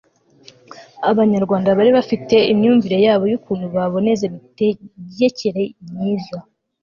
abanyarwanda 1.09 1.69
bari 1.77 1.91
bafite 1.97 2.35
imyumvire 2.51 2.97
yabo 3.05 3.23
y'ukuntu 3.31 3.65
baboneza 3.75 4.23
imitegekere 4.29 5.63
myiza 5.89 6.37